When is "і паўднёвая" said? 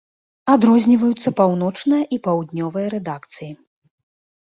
2.19-2.87